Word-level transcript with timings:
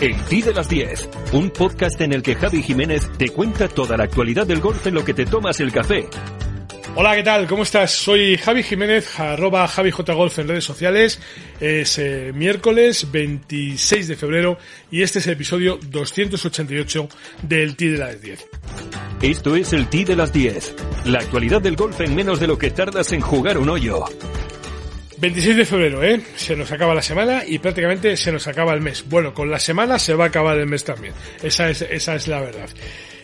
El 0.00 0.16
Ti 0.24 0.40
de 0.40 0.54
las 0.54 0.66
10, 0.66 1.10
un 1.34 1.50
podcast 1.50 2.00
en 2.00 2.14
el 2.14 2.22
que 2.22 2.34
Javi 2.34 2.62
Jiménez 2.62 3.06
te 3.18 3.28
cuenta 3.28 3.68
toda 3.68 3.98
la 3.98 4.04
actualidad 4.04 4.46
del 4.46 4.60
golf 4.60 4.86
en 4.86 4.94
lo 4.94 5.04
que 5.04 5.12
te 5.12 5.26
tomas 5.26 5.60
el 5.60 5.70
café. 5.70 6.08
Hola, 6.94 7.14
¿qué 7.16 7.22
tal? 7.22 7.46
¿Cómo 7.46 7.64
estás? 7.64 7.90
Soy 7.92 8.38
Javi 8.38 8.62
Jiménez, 8.62 9.20
arroba 9.20 9.68
JaviJGolf 9.68 10.38
en 10.38 10.48
redes 10.48 10.64
sociales. 10.64 11.20
Es 11.60 11.98
eh, 11.98 12.32
miércoles 12.34 13.12
26 13.12 14.08
de 14.08 14.16
febrero 14.16 14.56
y 14.90 15.02
este 15.02 15.18
es 15.18 15.26
el 15.26 15.34
episodio 15.34 15.78
288 15.90 17.06
del 17.42 17.76
Ti 17.76 17.88
de 17.88 17.98
las 17.98 18.22
10. 18.22 18.46
Esto 19.20 19.54
es 19.54 19.74
el 19.74 19.86
Ti 19.90 20.04
de 20.04 20.16
las 20.16 20.32
10, 20.32 20.76
la 21.04 21.18
actualidad 21.18 21.60
del 21.60 21.76
golf 21.76 22.00
en 22.00 22.14
menos 22.14 22.40
de 22.40 22.46
lo 22.46 22.56
que 22.56 22.70
tardas 22.70 23.12
en 23.12 23.20
jugar 23.20 23.58
un 23.58 23.68
hoyo. 23.68 24.06
26 25.20 25.56
de 25.56 25.64
febrero, 25.66 26.02
¿eh? 26.02 26.20
Se 26.36 26.56
nos 26.56 26.72
acaba 26.72 26.94
la 26.94 27.02
semana 27.02 27.42
y 27.46 27.58
prácticamente 27.58 28.16
se 28.16 28.32
nos 28.32 28.46
acaba 28.46 28.72
el 28.72 28.80
mes. 28.80 29.04
Bueno, 29.06 29.34
con 29.34 29.50
la 29.50 29.58
semana 29.58 29.98
se 29.98 30.14
va 30.14 30.24
a 30.24 30.28
acabar 30.28 30.56
el 30.58 30.66
mes 30.66 30.84
también. 30.84 31.12
Esa 31.42 31.68
es, 31.68 31.82
esa 31.82 32.14
es 32.14 32.26
la 32.26 32.40
verdad. 32.40 32.68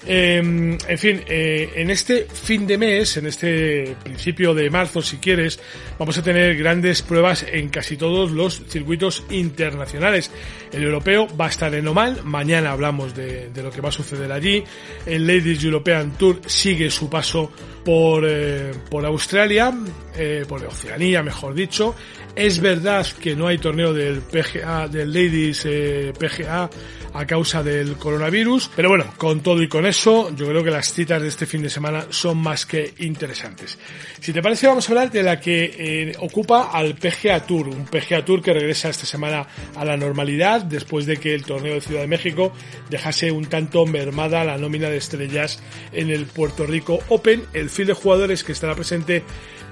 Eh, 0.08 0.36
en 0.36 0.98
fin, 0.98 1.22
eh, 1.26 1.72
en 1.74 1.90
este 1.90 2.26
fin 2.32 2.66
de 2.66 2.78
mes, 2.78 3.16
en 3.16 3.26
este 3.26 3.96
principio 4.04 4.54
de 4.54 4.70
marzo, 4.70 5.02
si 5.02 5.16
quieres, 5.16 5.58
vamos 5.98 6.16
a 6.16 6.22
tener 6.22 6.56
grandes 6.56 7.02
pruebas 7.02 7.44
en 7.50 7.70
casi 7.70 7.96
todos 7.96 8.30
los 8.30 8.62
circuitos 8.68 9.24
internacionales. 9.30 10.30
El 10.72 10.84
europeo 10.84 11.26
va 11.36 11.46
a 11.46 11.50
estar 11.50 11.74
en 11.74 11.88
Oman, 11.88 12.18
mañana 12.24 12.70
hablamos 12.72 13.16
de, 13.16 13.48
de 13.48 13.62
lo 13.62 13.70
que 13.70 13.80
va 13.80 13.88
a 13.88 13.92
suceder 13.92 14.30
allí. 14.30 14.62
El 15.06 15.26
Ladies 15.26 15.64
European 15.64 16.12
Tour 16.16 16.40
sigue 16.46 16.90
su 16.90 17.10
paso 17.10 17.50
por, 17.86 18.24
eh, 18.26 18.72
por 18.90 19.06
Australia, 19.06 19.72
eh, 20.16 20.44
por 20.48 20.64
Oceanía, 20.64 21.22
mejor 21.22 21.54
dicho. 21.54 21.94
Es 22.34 22.60
verdad 22.60 23.06
que 23.20 23.36
no 23.36 23.46
hay 23.46 23.58
torneo 23.58 23.94
del 23.94 24.22
PGA, 24.22 24.88
del 24.88 25.12
Ladies 25.12 25.62
eh, 25.64 26.12
PGA 26.18 26.68
a 27.14 27.26
causa 27.26 27.62
del 27.62 27.96
coronavirus, 27.96 28.70
pero 28.76 28.90
bueno, 28.90 29.06
con 29.16 29.40
todo 29.40 29.62
y 29.62 29.68
con 29.68 29.86
eso, 29.86 30.34
yo 30.36 30.46
creo 30.46 30.62
que 30.62 30.70
las 30.70 30.92
citas 30.92 31.22
de 31.22 31.28
este 31.28 31.46
fin 31.46 31.62
de 31.62 31.70
semana 31.70 32.06
son 32.10 32.36
más 32.36 32.66
que 32.66 32.92
interesantes. 32.98 33.78
Si 34.20 34.34
te 34.34 34.42
parece, 34.42 34.66
vamos 34.66 34.86
a 34.86 34.92
hablar 34.92 35.10
de 35.10 35.22
la 35.22 35.40
que 35.40 35.74
eh, 35.78 36.12
ocupa 36.20 36.70
al 36.72 36.94
PGA 36.94 37.46
Tour, 37.46 37.68
un 37.68 37.86
PGA 37.86 38.22
Tour 38.22 38.42
que 38.42 38.52
regresa 38.52 38.90
esta 38.90 39.06
semana 39.06 39.46
a 39.74 39.84
la 39.86 39.96
normalidad 39.96 40.62
después 40.62 41.06
de 41.06 41.16
que 41.16 41.34
el 41.34 41.44
torneo 41.44 41.74
de 41.74 41.80
Ciudad 41.80 42.02
de 42.02 42.06
México 42.06 42.52
dejase 42.90 43.32
un 43.32 43.46
tanto 43.46 43.86
mermada 43.86 44.44
la 44.44 44.58
nómina 44.58 44.90
de 44.90 44.98
estrellas 44.98 45.62
en 45.92 46.10
el 46.10 46.26
Puerto 46.26 46.66
Rico 46.66 46.98
Open. 47.08 47.44
El 47.54 47.70
fil 47.76 47.86
de 47.86 47.92
jugadores 47.92 48.42
que 48.42 48.52
estará 48.52 48.74
presente 48.74 49.22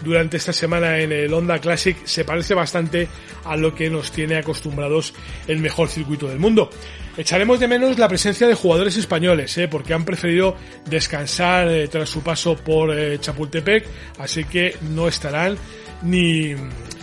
durante 0.04 0.36
esta 0.36 0.52
semana 0.52 1.00
en 1.00 1.10
el 1.10 1.32
Honda 1.32 1.58
Classic 1.58 1.96
se 2.04 2.24
parece 2.24 2.54
bastante 2.54 3.08
a 3.44 3.56
lo 3.56 3.74
que 3.74 3.88
nos 3.88 4.12
tiene 4.12 4.36
acostumbrados 4.36 5.14
el 5.48 5.58
mejor 5.58 5.88
circuito 5.88 6.28
del 6.28 6.38
mundo. 6.38 6.70
Echaremos 7.16 7.60
de 7.60 7.68
menos 7.68 7.98
la 7.98 8.08
presencia 8.08 8.46
de 8.46 8.54
jugadores 8.54 8.96
españoles, 8.96 9.56
¿eh? 9.56 9.68
porque 9.68 9.94
han 9.94 10.04
preferido 10.04 10.56
descansar 10.84 11.68
eh, 11.68 11.88
tras 11.88 12.10
su 12.10 12.22
paso 12.22 12.56
por 12.56 12.96
eh, 12.96 13.18
Chapultepec, 13.18 13.86
así 14.18 14.44
que 14.44 14.76
no 14.82 15.08
estarán 15.08 15.56
ni, 16.02 16.54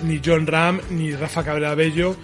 ni 0.04 0.22
John 0.24 0.46
Ram, 0.46 0.81
ni 0.90 1.14
Rafa 1.14 1.44
Cabrera 1.44 1.75
Bello, 1.75 2.16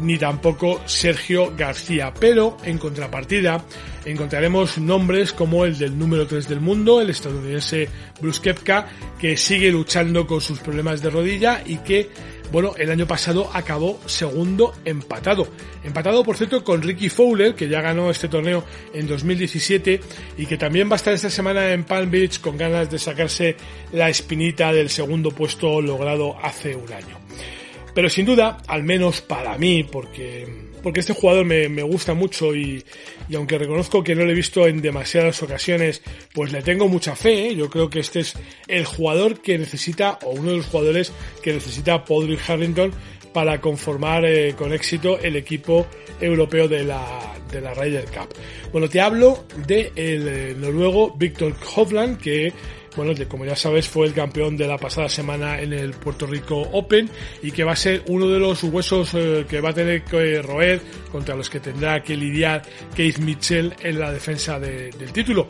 ni 0.00 0.18
tampoco 0.18 0.80
Sergio 0.86 1.52
García. 1.56 2.12
Pero 2.18 2.56
en 2.64 2.78
contrapartida 2.78 3.64
encontraremos 4.04 4.78
nombres 4.78 5.32
como 5.32 5.64
el 5.64 5.78
del 5.78 5.98
número 5.98 6.26
3 6.26 6.48
del 6.48 6.60
mundo, 6.60 7.00
el 7.00 7.10
estadounidense 7.10 7.88
Bruce 8.20 8.40
Kepka, 8.40 8.86
que 9.18 9.36
sigue 9.36 9.70
luchando 9.70 10.26
con 10.26 10.40
sus 10.40 10.60
problemas 10.60 11.02
de 11.02 11.10
rodilla 11.10 11.62
y 11.64 11.78
que 11.78 12.10
bueno, 12.52 12.74
el 12.76 12.90
año 12.90 13.06
pasado 13.06 13.50
acabó 13.52 13.98
segundo 14.06 14.74
empatado. 14.84 15.48
Empatado, 15.82 16.22
por 16.22 16.36
cierto, 16.36 16.62
con 16.62 16.82
Ricky 16.82 17.08
Fowler, 17.08 17.54
que 17.54 17.68
ya 17.68 17.80
ganó 17.80 18.10
este 18.10 18.28
torneo 18.28 18.64
en 18.92 19.06
2017 19.06 20.00
y 20.38 20.46
que 20.46 20.56
también 20.56 20.88
va 20.88 20.92
a 20.92 20.96
estar 20.96 21.12
esta 21.12 21.30
semana 21.30 21.72
en 21.72 21.84
Palm 21.84 22.10
Beach 22.10 22.40
con 22.40 22.56
ganas 22.56 22.90
de 22.90 22.98
sacarse 22.98 23.56
la 23.92 24.08
espinita 24.08 24.72
del 24.72 24.88
segundo 24.88 25.30
puesto 25.30 25.80
logrado 25.80 26.36
hace 26.42 26.76
un 26.76 26.92
año. 26.92 27.18
Pero 27.94 28.10
sin 28.10 28.26
duda, 28.26 28.58
al 28.66 28.82
menos 28.82 29.20
para 29.20 29.56
mí, 29.56 29.84
porque, 29.84 30.46
porque 30.82 31.00
este 31.00 31.14
jugador 31.14 31.44
me, 31.44 31.68
me 31.68 31.82
gusta 31.82 32.12
mucho 32.12 32.54
y, 32.54 32.84
y, 33.28 33.34
aunque 33.36 33.56
reconozco 33.56 34.02
que 34.02 34.16
no 34.16 34.24
lo 34.24 34.32
he 34.32 34.34
visto 34.34 34.66
en 34.66 34.82
demasiadas 34.82 35.40
ocasiones, 35.42 36.02
pues 36.32 36.52
le 36.52 36.62
tengo 36.62 36.88
mucha 36.88 37.14
fe. 37.14 37.48
¿eh? 37.48 37.54
Yo 37.54 37.70
creo 37.70 37.88
que 37.88 38.00
este 38.00 38.20
es 38.20 38.34
el 38.66 38.84
jugador 38.84 39.40
que 39.40 39.58
necesita, 39.58 40.18
o 40.24 40.30
uno 40.30 40.50
de 40.50 40.56
los 40.56 40.66
jugadores 40.66 41.12
que 41.42 41.52
necesita 41.52 42.04
Paul 42.04 42.36
Harrington 42.46 42.92
para 43.32 43.60
conformar 43.60 44.24
eh, 44.24 44.54
con 44.56 44.72
éxito 44.72 45.18
el 45.18 45.36
equipo 45.36 45.86
europeo 46.20 46.68
de 46.68 46.84
la, 46.84 47.34
de 47.50 47.60
la 47.60 47.74
Ryder 47.74 48.06
Cup. 48.06 48.28
Bueno, 48.72 48.88
te 48.88 49.00
hablo 49.00 49.44
del 49.66 49.92
de 49.94 50.14
el 50.50 50.60
noruego 50.60 51.14
Victor 51.16 51.54
Hovland, 51.74 52.18
que 52.18 52.52
bueno, 52.96 53.12
como 53.28 53.44
ya 53.44 53.56
sabes, 53.56 53.88
fue 53.88 54.06
el 54.06 54.14
campeón 54.14 54.56
de 54.56 54.66
la 54.66 54.78
pasada 54.78 55.08
semana 55.08 55.60
en 55.60 55.72
el 55.72 55.92
Puerto 55.92 56.26
Rico 56.26 56.60
Open 56.60 57.08
y 57.42 57.50
que 57.50 57.64
va 57.64 57.72
a 57.72 57.76
ser 57.76 58.02
uno 58.08 58.28
de 58.28 58.38
los 58.38 58.62
huesos 58.64 59.14
eh, 59.14 59.46
que 59.48 59.60
va 59.60 59.70
a 59.70 59.74
tener 59.74 60.02
que 60.04 60.40
roer 60.42 60.80
contra 61.10 61.34
los 61.34 61.50
que 61.50 61.60
tendrá 61.60 62.02
que 62.02 62.16
lidiar 62.16 62.62
Keith 62.94 63.18
Mitchell 63.18 63.74
en 63.80 63.98
la 63.98 64.12
defensa 64.12 64.58
de, 64.58 64.90
del 64.90 65.12
título. 65.12 65.46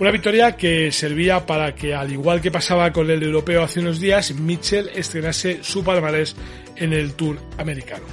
Una 0.00 0.12
victoria 0.12 0.56
que 0.56 0.92
servía 0.92 1.44
para 1.44 1.74
que, 1.74 1.92
al 1.92 2.12
igual 2.12 2.40
que 2.40 2.52
pasaba 2.52 2.92
con 2.92 3.10
el 3.10 3.20
europeo 3.20 3.64
hace 3.64 3.80
unos 3.80 3.98
días, 3.98 4.32
Mitchell 4.32 4.90
estrenase 4.94 5.58
su 5.62 5.82
palmarés 5.82 6.36
en 6.76 6.92
el 6.92 7.14
Tour 7.14 7.36
americano. 7.58 8.04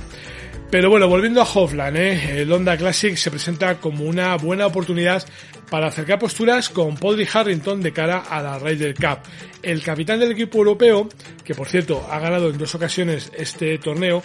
Pero 0.71 0.89
bueno, 0.89 1.07
volviendo 1.07 1.41
a 1.41 1.45
Hovland, 1.45 1.95
¿eh? 1.95 2.41
el 2.41 2.51
Honda 2.51 2.75
Classic 2.75 3.15
se 3.15 3.29
presenta 3.29 3.79
como 3.79 4.03
una 4.05 4.35
buena 4.35 4.65
oportunidad 4.65 5.23
para 5.69 5.87
acercar 5.87 6.19
posturas 6.19 6.69
con 6.69 6.95
Paul 6.95 7.25
Harrington 7.31 7.81
de 7.81 7.93
cara 7.93 8.19
a 8.19 8.41
la 8.41 8.59
Ryder 8.59 8.95
Cup. 8.95 9.19
El 9.61 9.81
capitán 9.83 10.19
del 10.19 10.31
equipo 10.31 10.57
europeo, 10.57 11.07
que 11.43 11.53
por 11.53 11.67
cierto 11.67 12.05
ha 12.09 12.19
ganado 12.19 12.49
en 12.49 12.57
dos 12.57 12.73
ocasiones 12.75 13.31
este 13.37 13.77
torneo, 13.77 14.21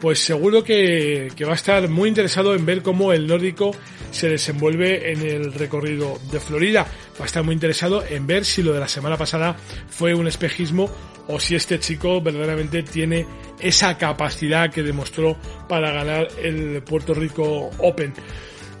pues 0.00 0.18
seguro 0.18 0.64
que, 0.64 1.30
que, 1.36 1.44
va 1.44 1.52
a 1.52 1.56
estar 1.56 1.88
muy 1.88 2.08
interesado 2.08 2.54
en 2.54 2.66
ver 2.66 2.82
cómo 2.82 3.12
el 3.12 3.26
nórdico 3.26 3.70
se 4.10 4.28
desenvuelve 4.28 5.12
en 5.12 5.22
el 5.22 5.52
recorrido 5.52 6.18
de 6.30 6.40
Florida. 6.40 6.86
Va 7.18 7.24
a 7.24 7.26
estar 7.26 7.42
muy 7.44 7.54
interesado 7.54 8.04
en 8.04 8.26
ver 8.26 8.44
si 8.44 8.62
lo 8.62 8.72
de 8.72 8.80
la 8.80 8.88
semana 8.88 9.16
pasada 9.16 9.56
fue 9.88 10.14
un 10.14 10.26
espejismo 10.26 10.90
o 11.28 11.40
si 11.40 11.54
este 11.54 11.78
chico 11.78 12.20
verdaderamente 12.20 12.82
tiene 12.82 13.26
esa 13.60 13.96
capacidad 13.96 14.70
que 14.70 14.82
demostró 14.82 15.36
para 15.68 15.90
ganar 15.90 16.28
el 16.42 16.82
Puerto 16.82 17.14
Rico 17.14 17.70
Open. 17.78 18.12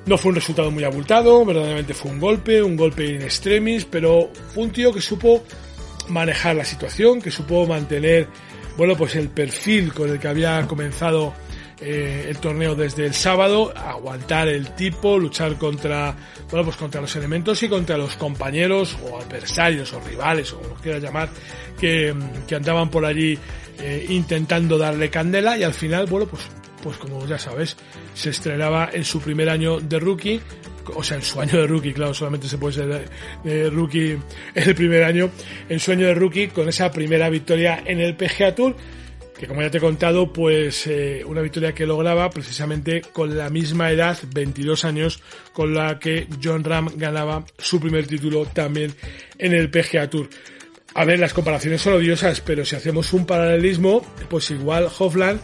No 0.06 0.18
fue 0.18 0.30
un 0.30 0.34
resultado 0.36 0.70
muy 0.70 0.84
abultado, 0.84 1.44
verdaderamente 1.44 1.94
fue 1.94 2.10
un 2.10 2.20
golpe, 2.20 2.62
un 2.62 2.76
golpe 2.76 3.06
in 3.06 3.22
extremis, 3.22 3.86
pero 3.86 4.30
fue 4.52 4.64
un 4.64 4.70
tío 4.70 4.92
que 4.92 5.00
supo 5.00 5.42
manejar 6.08 6.56
la 6.56 6.64
situación, 6.64 7.22
que 7.22 7.30
supo 7.30 7.66
mantener, 7.66 8.28
bueno, 8.76 8.96
pues 8.96 9.16
el 9.16 9.30
perfil 9.30 9.94
con 9.94 10.10
el 10.10 10.18
que 10.18 10.28
había 10.28 10.66
comenzado 10.66 11.32
eh, 11.80 12.26
el 12.28 12.38
torneo 12.38 12.74
desde 12.74 13.06
el 13.06 13.14
sábado, 13.14 13.72
aguantar 13.76 14.48
el 14.48 14.74
tipo, 14.74 15.18
luchar 15.18 15.56
contra, 15.56 16.16
bueno, 16.50 16.64
pues 16.64 16.76
contra 16.76 17.00
los 17.00 17.14
elementos 17.16 17.62
y 17.62 17.68
contra 17.68 17.96
los 17.96 18.16
compañeros 18.16 18.96
o 19.04 19.18
adversarios 19.18 19.92
o 19.92 20.00
rivales 20.00 20.52
o 20.52 20.60
como 20.60 20.74
quieras 20.76 21.02
llamar, 21.02 21.28
que, 21.78 22.14
que 22.46 22.54
andaban 22.54 22.90
por 22.90 23.04
allí 23.04 23.38
eh, 23.80 24.06
intentando 24.08 24.78
darle 24.78 25.10
candela 25.10 25.58
y 25.58 25.62
al 25.62 25.74
final, 25.74 26.06
bueno, 26.06 26.26
pues 26.26 26.48
pues 26.84 26.98
como 26.98 27.26
ya 27.26 27.38
sabes, 27.38 27.78
se 28.12 28.28
estrenaba 28.28 28.90
en 28.92 29.04
su 29.04 29.18
primer 29.18 29.48
año 29.48 29.80
de 29.80 29.98
rookie, 29.98 30.38
o 30.94 31.02
sea, 31.02 31.16
en 31.16 31.22
su 31.22 31.40
año 31.40 31.58
de 31.62 31.66
rookie, 31.66 31.94
claro, 31.94 32.12
solamente 32.12 32.46
se 32.46 32.58
puede 32.58 32.74
ser 32.74 33.08
de, 33.42 33.70
rookie 33.70 34.18
en 34.54 34.68
el 34.68 34.74
primer 34.74 35.02
año, 35.02 35.30
en 35.70 35.80
su 35.80 35.92
año 35.92 36.06
de 36.06 36.14
rookie 36.14 36.48
con 36.48 36.68
esa 36.68 36.90
primera 36.90 37.30
victoria 37.30 37.82
en 37.86 38.00
el 38.00 38.14
PGA 38.14 38.54
Tour, 38.54 38.76
que 39.38 39.46
como 39.46 39.62
ya 39.62 39.70
te 39.70 39.78
he 39.78 39.80
contado, 39.80 40.32
pues 40.32 40.86
eh, 40.86 41.24
una 41.26 41.40
victoria 41.40 41.74
que 41.74 41.86
lograba 41.86 42.30
precisamente 42.30 43.02
con 43.12 43.36
la 43.36 43.50
misma 43.50 43.90
edad, 43.90 44.18
22 44.32 44.84
años, 44.84 45.22
con 45.52 45.74
la 45.74 45.98
que 45.98 46.28
John 46.42 46.64
Ram 46.64 46.88
ganaba 46.96 47.44
su 47.58 47.80
primer 47.80 48.06
título 48.06 48.46
también 48.46 48.94
en 49.38 49.52
el 49.52 49.70
PGA 49.70 50.08
Tour. 50.08 50.28
A 50.94 51.04
ver, 51.04 51.18
las 51.18 51.34
comparaciones 51.34 51.82
son 51.82 51.94
odiosas, 51.94 52.40
pero 52.40 52.64
si 52.64 52.76
hacemos 52.76 53.12
un 53.12 53.26
paralelismo, 53.26 54.06
pues 54.28 54.50
igual 54.52 54.88
Hofland 54.96 55.40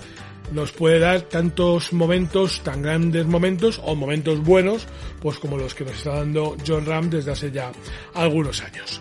nos 0.53 0.73
puede 0.73 0.99
dar 0.99 1.23
tantos 1.23 1.93
momentos, 1.93 2.63
tan 2.63 2.83
grandes 2.83 3.27
momentos 3.27 3.81
o 3.85 3.95
momentos 3.95 4.41
buenos, 4.43 4.87
pues 5.21 5.39
como 5.39 5.57
los 5.57 5.75
que 5.75 5.85
nos 5.85 5.97
está 5.97 6.17
dando 6.17 6.57
John 6.67 6.87
Ram 6.87 7.11
desde 7.11 7.33
hace 7.33 7.51
ya 7.51 7.73
algunos 8.15 8.63
años. 8.63 9.01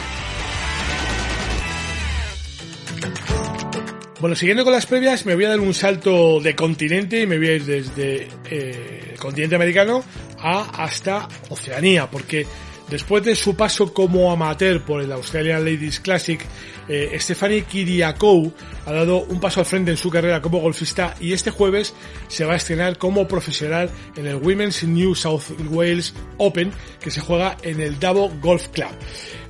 Bueno, 4.21 4.35
siguiendo 4.35 4.63
con 4.63 4.71
las 4.71 4.85
previas, 4.85 5.25
me 5.25 5.33
voy 5.33 5.45
a 5.45 5.49
dar 5.49 5.59
un 5.59 5.73
salto 5.73 6.39
de 6.39 6.55
continente 6.55 7.21
y 7.21 7.25
me 7.25 7.39
voy 7.39 7.47
a 7.47 7.55
ir 7.55 7.65
desde 7.65 8.27
eh, 8.51 9.09
el 9.13 9.17
continente 9.17 9.55
americano 9.55 10.03
a 10.37 10.83
hasta 10.83 11.27
Oceanía, 11.49 12.07
porque 12.07 12.45
después 12.87 13.23
de 13.23 13.33
su 13.33 13.55
paso 13.55 13.91
como 13.91 14.31
amateur 14.31 14.83
por 14.83 15.01
el 15.01 15.11
Australian 15.11 15.65
Ladies 15.65 15.99
Classic, 15.99 16.39
eh, 16.87 17.17
Stephanie 17.19 17.63
Kiriakou 17.63 18.53
ha 18.85 18.91
dado 18.91 19.23
un 19.23 19.39
paso 19.39 19.59
al 19.59 19.65
frente 19.65 19.89
en 19.89 19.97
su 19.97 20.11
carrera 20.11 20.39
como 20.39 20.59
golfista 20.59 21.15
y 21.19 21.33
este 21.33 21.49
jueves 21.49 21.95
se 22.27 22.45
va 22.45 22.53
a 22.53 22.57
estrenar 22.57 22.99
como 22.99 23.27
profesional 23.27 23.89
en 24.15 24.27
el 24.27 24.35
Women's 24.35 24.83
New 24.83 25.15
South 25.15 25.45
Wales 25.71 26.13
Open 26.37 26.71
que 26.99 27.09
se 27.09 27.21
juega 27.21 27.57
en 27.63 27.81
el 27.81 27.99
Davo 27.99 28.31
Golf 28.39 28.67
Club. 28.67 28.91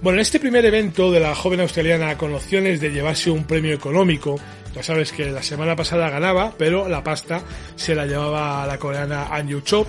Bueno, 0.01 0.17
en 0.17 0.21
este 0.21 0.39
primer 0.39 0.65
evento 0.65 1.11
de 1.11 1.19
la 1.19 1.35
joven 1.35 1.59
australiana 1.59 2.17
con 2.17 2.33
opciones 2.33 2.79
de 2.79 2.91
llevarse 2.91 3.29
un 3.29 3.43
premio 3.43 3.73
económico, 3.73 4.39
ya 4.75 4.83
sabes 4.83 5.11
que 5.11 5.31
la 5.31 5.43
semana 5.43 5.75
pasada 5.75 6.09
ganaba, 6.09 6.53
pero 6.57 6.87
la 6.87 7.03
pasta 7.03 7.41
se 7.75 7.95
la 7.95 8.05
llevaba 8.05 8.65
la 8.65 8.77
coreana 8.77 9.27
Anju 9.27 9.61
Cho. 9.61 9.87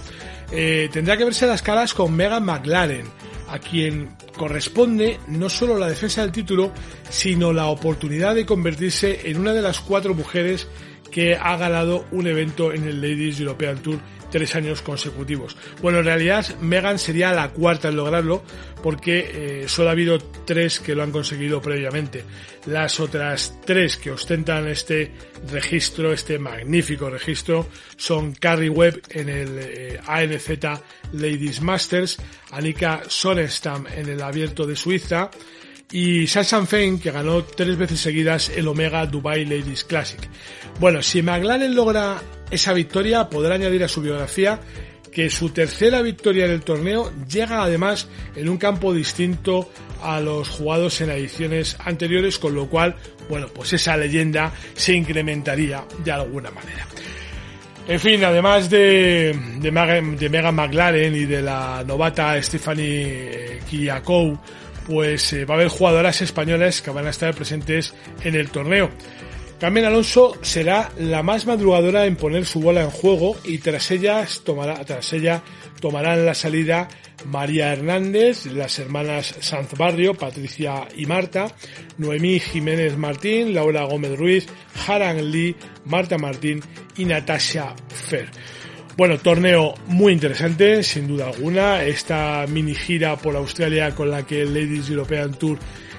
Eh, 0.50 0.88
tendrá 0.92 1.16
que 1.16 1.24
verse 1.24 1.46
las 1.46 1.62
caras 1.62 1.94
con 1.94 2.14
Megan 2.14 2.44
McLaren, 2.44 3.06
a 3.48 3.58
quien 3.58 4.10
corresponde 4.36 5.18
no 5.28 5.48
solo 5.48 5.78
la 5.78 5.88
defensa 5.88 6.22
del 6.22 6.32
título, 6.32 6.72
sino 7.08 7.52
la 7.52 7.66
oportunidad 7.66 8.34
de 8.34 8.46
convertirse 8.46 9.30
en 9.30 9.38
una 9.38 9.52
de 9.52 9.62
las 9.62 9.80
cuatro 9.80 10.14
mujeres 10.14 10.68
que 11.10 11.36
ha 11.36 11.56
ganado 11.56 12.06
un 12.10 12.26
evento 12.26 12.72
en 12.72 12.84
el 12.84 13.00
Ladies 13.00 13.38
European 13.40 13.78
Tour 13.78 13.98
tres 14.32 14.56
años 14.56 14.82
consecutivos. 14.82 15.56
Bueno, 15.80 15.98
en 15.98 16.06
realidad 16.06 16.58
Megan 16.60 16.98
sería 16.98 17.32
la 17.32 17.50
cuarta 17.50 17.88
en 17.88 17.96
lograrlo 17.96 18.42
porque 18.82 19.62
eh, 19.62 19.68
solo 19.68 19.90
ha 19.90 19.92
habido 19.92 20.18
tres 20.18 20.80
que 20.80 20.96
lo 20.96 21.04
han 21.04 21.12
conseguido 21.12 21.60
previamente. 21.60 22.24
Las 22.66 22.98
otras 22.98 23.60
tres 23.64 23.96
que 23.96 24.10
ostentan 24.10 24.66
este 24.66 25.12
registro, 25.48 26.12
este 26.12 26.38
magnífico 26.38 27.10
registro, 27.10 27.68
son 27.96 28.32
Carrie 28.32 28.70
Webb 28.70 29.02
en 29.10 29.28
el 29.28 29.58
eh, 29.60 30.00
ANZ 30.04 30.48
Ladies 31.12 31.60
Masters, 31.60 32.18
Anika 32.50 33.02
Sonnenstam 33.06 33.86
en 33.94 34.08
el 34.08 34.22
Abierto 34.22 34.66
de 34.66 34.74
Suiza, 34.74 35.30
y 35.92 36.26
Sasha 36.26 36.64
Fein, 36.64 36.98
que 36.98 37.10
ganó 37.10 37.44
tres 37.44 37.76
veces 37.76 38.00
seguidas 38.00 38.48
el 38.48 38.66
Omega 38.66 39.04
Dubai 39.04 39.44
Ladies 39.44 39.84
Classic. 39.84 40.20
Bueno, 40.80 41.02
si 41.02 41.20
McLaren 41.20 41.74
logra 41.74 42.22
esa 42.52 42.72
victoria, 42.72 43.28
podrá 43.28 43.56
añadir 43.56 43.82
a 43.82 43.88
su 43.88 44.00
biografía 44.00 44.60
que 45.10 45.28
su 45.30 45.50
tercera 45.50 46.00
victoria 46.02 46.46
en 46.46 46.52
el 46.52 46.62
torneo 46.62 47.12
llega 47.28 47.62
además 47.62 48.08
en 48.34 48.48
un 48.48 48.56
campo 48.56 48.94
distinto 48.94 49.70
a 50.02 50.20
los 50.20 50.48
jugados 50.48 51.00
en 51.00 51.10
ediciones 51.10 51.76
anteriores, 51.84 52.38
con 52.38 52.54
lo 52.54 52.68
cual, 52.68 52.96
bueno, 53.28 53.46
pues 53.48 53.72
esa 53.74 53.96
leyenda 53.96 54.52
se 54.74 54.94
incrementaría 54.94 55.84
de 56.02 56.12
alguna 56.12 56.50
manera. 56.50 56.86
En 57.86 57.98
fin, 57.98 58.24
además 58.24 58.70
de, 58.70 59.36
de, 59.58 59.70
Megan, 59.70 60.54
McLaren 60.54 61.14
y 61.14 61.24
de 61.24 61.42
la 61.42 61.82
novata 61.86 62.40
Stephanie 62.40 63.56
eh, 63.56 63.60
Kiriakou, 63.68 64.38
pues 64.86 65.32
eh, 65.32 65.44
va 65.44 65.54
a 65.54 65.56
haber 65.58 65.68
jugadoras 65.68 66.22
españolas 66.22 66.80
que 66.80 66.90
van 66.90 67.06
a 67.06 67.10
estar 67.10 67.34
presentes 67.34 67.92
en 68.22 68.34
el 68.34 68.50
torneo. 68.50 68.90
Carmen 69.62 69.84
Alonso 69.84 70.36
será 70.40 70.90
la 70.98 71.22
más 71.22 71.46
madrugadora 71.46 72.06
en 72.06 72.16
poner 72.16 72.46
su 72.46 72.60
bola 72.60 72.82
en 72.82 72.90
juego 72.90 73.36
y 73.44 73.58
tras 73.58 73.92
ellas 73.92 74.42
tomará, 74.44 74.84
tras 74.84 75.12
ella 75.12 75.44
tomarán 75.80 76.26
la 76.26 76.34
salida 76.34 76.88
María 77.26 77.72
Hernández, 77.72 78.46
las 78.46 78.80
hermanas 78.80 79.36
Sanz 79.38 79.74
Barrio, 79.78 80.14
Patricia 80.14 80.88
y 80.96 81.06
Marta, 81.06 81.46
Noemí 81.96 82.40
Jiménez 82.40 82.96
Martín, 82.96 83.54
Laura 83.54 83.84
Gómez 83.84 84.18
Ruiz, 84.18 84.48
Haran 84.84 85.30
Lee, 85.30 85.54
Marta 85.84 86.18
Martín 86.18 86.60
y 86.96 87.04
Natasha 87.04 87.76
Fer. 87.86 88.30
Bueno, 88.96 89.18
torneo 89.18 89.74
muy 89.86 90.12
interesante, 90.12 90.82
sin 90.82 91.06
duda 91.06 91.28
alguna. 91.28 91.84
Esta 91.84 92.46
mini 92.48 92.74
gira 92.74 93.14
por 93.14 93.36
Australia 93.36 93.94
con 93.94 94.10
la 94.10 94.26
que 94.26 94.42
el 94.42 94.52
Ladies 94.52 94.90
European 94.90 95.34
Tour 95.34 95.56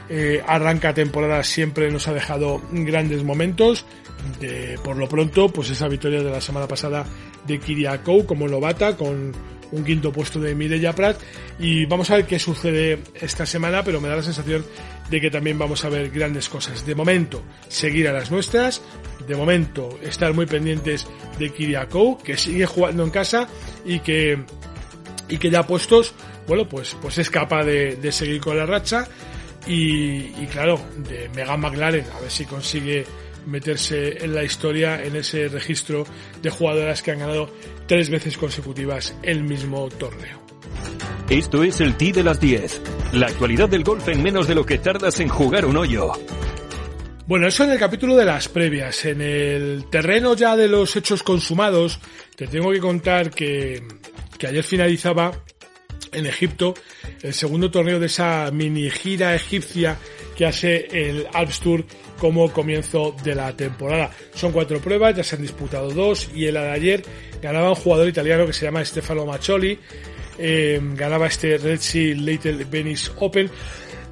eh, 0.10 0.44
arranca 0.46 0.94
temporada 0.94 1.44
siempre 1.44 1.92
nos 1.92 2.08
ha 2.08 2.14
dejado 2.14 2.62
grandes 2.72 3.24
momentos. 3.24 3.86
Por 4.84 4.98
lo 4.98 5.10
pronto, 5.10 5.50
pues 5.50 5.70
esa 5.70 5.88
victoria 5.88 6.24
de 6.24 6.32
la 6.32 6.40
semana 6.40 6.68
pasada 6.68 7.06
de 7.46 7.60
Kiriakou 7.60 8.26
como 8.26 8.48
novata 8.48 8.96
con 8.96 9.34
un 9.74 9.84
quinto 9.84 10.12
puesto 10.12 10.40
de 10.40 10.54
Mireia 10.54 10.94
Prat 10.94 11.20
y 11.60 11.86
vamos 11.86 12.10
a 12.12 12.18
ver 12.18 12.26
qué 12.26 12.38
sucede 12.40 13.00
esta 13.20 13.46
semana, 13.46 13.84
pero 13.84 14.00
me 14.00 14.08
da 14.08 14.18
la 14.18 14.24
sensación 14.24 14.64
de 15.10 15.20
que 15.20 15.32
también 15.32 15.58
vamos 15.58 15.84
a 15.84 15.90
ver 15.90 16.10
grandes 16.10 16.48
cosas. 16.48 16.86
De 16.86 16.96
momento, 16.96 17.44
seguir 17.68 18.08
a 18.08 18.14
las 18.14 18.32
nuestras, 18.32 18.82
de 19.28 19.36
momento, 19.36 20.00
estar 20.02 20.34
muy 20.34 20.46
pendientes 20.46 21.08
de 21.40 21.50
Kiriakou, 21.50 22.20
que 22.20 22.38
sigue 22.38 22.66
jugando 22.66 23.04
en 23.04 23.10
casa 23.10 23.48
y 23.84 24.00
que, 24.00 24.44
y 25.28 25.38
que 25.38 25.50
ya 25.50 25.66
puestos, 25.66 26.14
bueno, 26.48 26.70
pues, 26.70 26.96
pues 27.02 27.18
es 27.18 27.30
capaz 27.30 27.64
de 27.66 28.12
seguir 28.12 28.40
con 28.40 28.58
la 28.58 28.66
racha 28.66 29.08
y, 29.68 30.42
y 30.42 30.48
claro, 30.52 30.80
de 30.98 31.30
Megan 31.36 31.62
McLaren, 31.62 32.06
a 32.16 32.20
ver 32.20 32.32
si 32.32 32.46
consigue 32.46 33.06
meterse 33.46 34.24
en 34.24 34.34
la 34.34 34.44
historia 34.44 35.04
en 35.04 35.16
ese 35.16 35.48
registro 35.48 36.06
de 36.42 36.50
jugadoras 36.50 37.02
que 37.02 37.12
han 37.12 37.20
ganado 37.20 37.50
tres 37.88 38.10
veces 38.10 38.38
consecutivas 38.38 39.16
el 39.24 39.44
mismo 39.44 39.90
torneo. 39.90 40.42
Esto 41.30 41.64
es 41.64 41.82
el 41.82 41.96
T 41.96 42.12
de 42.12 42.24
las 42.24 42.40
10. 42.40 42.82
La 43.14 43.28
actualidad 43.28 43.70
del 43.70 43.84
golf 43.84 44.08
en 44.10 44.22
menos 44.22 44.48
de 44.48 44.56
lo 44.56 44.66
que 44.66 44.78
tardas 44.78 45.20
en 45.20 45.30
jugar 45.30 45.66
un 45.66 45.78
hoyo. 45.78 46.12
Bueno, 47.26 47.48
eso 47.48 47.64
en 47.64 47.72
el 47.72 47.80
capítulo 47.80 48.16
de 48.16 48.26
las 48.26 48.50
previas. 48.50 49.06
En 49.06 49.22
el 49.22 49.86
terreno 49.90 50.36
ya 50.36 50.56
de 50.56 50.68
los 50.68 50.96
hechos 50.96 51.24
consumados, 51.24 52.00
te 52.36 52.48
tengo 52.48 52.72
que 52.72 52.80
contar 52.80 53.32
que, 53.32 53.82
que 54.38 54.48
ayer 54.48 54.64
finalizaba 54.64 55.32
en 56.12 56.26
Egipto 56.26 56.74
el 57.22 57.34
segundo 57.34 57.72
torneo 57.72 58.00
de 58.00 58.08
esa 58.08 58.50
mini 58.52 58.90
gira 58.90 59.36
egipcia 59.36 59.98
que 60.36 60.46
hace 60.46 60.88
el 60.92 61.28
Alps 61.34 61.60
Tour 61.60 61.86
como 62.20 62.52
comienzo 62.52 63.16
de 63.24 63.36
la 63.36 63.56
temporada. 63.56 64.12
Son 64.34 64.52
cuatro 64.52 64.80
pruebas, 64.80 65.16
ya 65.16 65.24
se 65.24 65.36
han 65.36 65.42
disputado 65.42 65.90
dos 65.92 66.30
y 66.34 66.46
el 66.46 66.56
de 66.56 66.72
ayer 66.72 67.04
ganaba 67.42 67.70
un 67.70 67.76
jugador 67.76 68.08
italiano 68.08 68.46
que 68.46 68.54
se 68.54 68.66
llama 68.66 68.84
Stefano 68.84 69.26
Maccioli, 69.26 69.78
eh, 70.38 70.80
ganaba 70.96 71.28
este 71.28 71.58
Red 71.58 71.80
Sea 71.80 72.16
Little 72.16 72.66
Venice 72.66 73.12
Open 73.20 73.50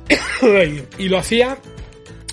y 0.97 1.09
lo 1.09 1.17
hacía 1.17 1.57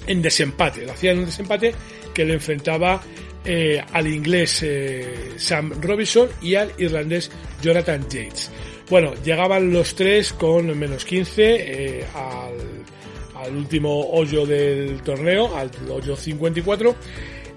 en 0.07 0.23
desempate, 0.23 0.85
lo 0.85 0.93
hacía 0.93 1.13
en 1.13 1.21
un 1.21 1.27
desempate 1.27 1.75
que 2.13 2.25
le 2.25 2.35
enfrentaba 2.35 3.01
eh, 3.45 3.83
al 3.93 4.07
inglés 4.09 4.63
eh, 4.63 5.35
Sam 5.37 5.73
Robinson 5.81 6.29
y 6.43 6.55
al 6.57 6.73
irlandés 6.79 7.31
Jonathan 7.63 8.03
Yates. 8.03 8.51
Bueno, 8.91 9.13
llegaban 9.23 9.73
los 9.73 9.95
tres 9.95 10.33
con 10.33 10.79
menos 10.79 11.05
15 11.05 12.07
al 12.15 12.79
al 13.43 13.57
último 13.57 14.11
hoyo 14.11 14.47
del 14.47 15.01
torneo, 15.03 15.57
al 15.57 15.71
hoyo 15.91 16.17
54. 16.17 16.95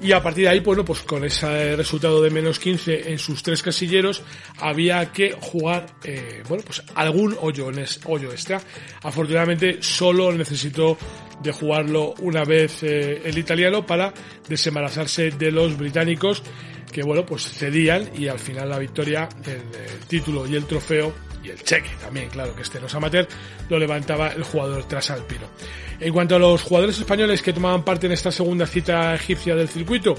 Y 0.01 0.13
a 0.13 0.23
partir 0.23 0.45
de 0.45 0.49
ahí, 0.49 0.59
bueno, 0.61 0.83
pues 0.83 1.01
con 1.01 1.23
ese 1.23 1.75
resultado 1.75 2.23
de 2.23 2.31
menos 2.31 2.57
15 2.57 3.11
en 3.11 3.19
sus 3.19 3.43
tres 3.43 3.61
casilleros, 3.61 4.23
había 4.59 5.11
que 5.11 5.33
jugar, 5.39 5.85
eh, 6.03 6.41
bueno, 6.49 6.63
pues 6.65 6.81
algún 6.95 7.37
hoyo, 7.39 7.69
hoyo 8.05 8.31
extra. 8.31 8.59
Afortunadamente, 9.03 9.77
solo 9.81 10.31
necesitó 10.31 10.97
de 11.43 11.51
jugarlo 11.51 12.15
una 12.19 12.43
vez 12.43 12.81
eh, 12.81 13.21
el 13.25 13.37
italiano 13.37 13.85
para 13.85 14.11
desembarazarse 14.49 15.29
de 15.29 15.51
los 15.51 15.77
británicos, 15.77 16.41
que 16.91 17.03
bueno, 17.03 17.23
pues 17.23 17.43
cedían 17.43 18.09
y 18.17 18.27
al 18.27 18.39
final 18.39 18.69
la 18.69 18.79
victoria, 18.79 19.29
el 19.45 20.07
título 20.07 20.47
y 20.47 20.55
el 20.55 20.65
trofeo 20.65 21.13
y 21.43 21.49
el 21.49 21.61
cheque 21.63 21.89
también, 21.99 22.29
claro, 22.29 22.55
que 22.55 22.61
este 22.61 22.79
no 22.79 22.87
es 22.87 22.95
amateur, 22.95 23.27
lo 23.69 23.79
levantaba 23.79 24.29
el 24.29 24.43
jugador 24.43 24.83
trasalpino. 24.85 25.47
En 25.99 26.13
cuanto 26.13 26.35
a 26.35 26.39
los 26.39 26.61
jugadores 26.61 26.97
españoles 26.97 27.41
que 27.41 27.53
tomaban 27.53 27.83
parte 27.83 28.07
en 28.07 28.13
esta 28.13 28.31
segunda 28.31 28.65
cita 28.65 29.13
egipcia 29.13 29.55
del 29.55 29.69
circuito, 29.69 30.15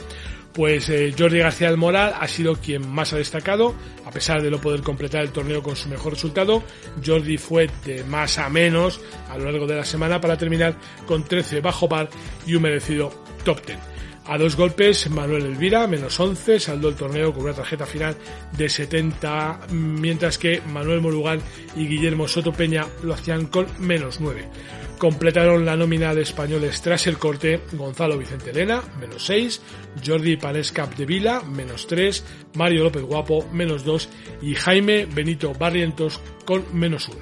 pues 0.52 0.88
eh, 0.90 1.14
Jordi 1.18 1.38
García 1.38 1.68
del 1.68 1.76
Moral 1.76 2.14
ha 2.18 2.28
sido 2.28 2.56
quien 2.56 2.88
más 2.88 3.12
ha 3.12 3.16
destacado, 3.16 3.74
a 4.04 4.10
pesar 4.10 4.42
de 4.42 4.50
no 4.50 4.60
poder 4.60 4.82
completar 4.82 5.22
el 5.22 5.30
torneo 5.30 5.62
con 5.62 5.76
su 5.76 5.88
mejor 5.88 6.12
resultado. 6.12 6.62
Jordi 7.04 7.38
fue 7.38 7.70
de 7.84 8.04
más 8.04 8.38
a 8.38 8.48
menos 8.48 9.00
a 9.30 9.38
lo 9.38 9.44
largo 9.44 9.66
de 9.66 9.76
la 9.76 9.84
semana 9.84 10.20
para 10.20 10.36
terminar 10.36 10.76
con 11.06 11.24
13 11.24 11.60
bajo 11.60 11.88
par 11.88 12.10
y 12.46 12.54
un 12.54 12.62
merecido 12.62 13.12
top 13.44 13.64
10. 13.66 13.91
A 14.26 14.38
dos 14.38 14.56
golpes, 14.56 15.10
Manuel 15.10 15.46
Elvira, 15.46 15.86
menos 15.88 16.18
11, 16.18 16.60
saldó 16.60 16.88
el 16.88 16.94
torneo 16.94 17.32
con 17.32 17.42
una 17.42 17.54
tarjeta 17.54 17.86
final 17.86 18.16
de 18.56 18.68
70, 18.68 19.66
mientras 19.70 20.38
que 20.38 20.62
Manuel 20.72 21.00
Morugán 21.00 21.40
y 21.74 21.88
Guillermo 21.88 22.28
Soto 22.28 22.52
Peña 22.52 22.86
lo 23.02 23.14
hacían 23.14 23.46
con 23.46 23.66
menos 23.80 24.20
9. 24.20 24.48
Completaron 24.96 25.64
la 25.64 25.76
nómina 25.76 26.14
de 26.14 26.22
españoles 26.22 26.80
tras 26.80 27.08
el 27.08 27.18
corte 27.18 27.60
Gonzalo 27.72 28.16
Vicente 28.16 28.50
Elena, 28.50 28.80
menos 29.00 29.26
6, 29.26 29.60
Jordi 30.06 30.36
Panescap 30.36 30.94
de 30.94 31.04
Vila, 31.04 31.42
menos 31.42 31.88
3, 31.88 32.24
Mario 32.54 32.84
López 32.84 33.02
Guapo, 33.02 33.48
menos 33.52 33.84
2 33.84 34.08
y 34.42 34.54
Jaime 34.54 35.06
Benito 35.06 35.52
Barrientos 35.52 36.20
con 36.44 36.64
menos 36.72 37.08
1. 37.08 37.18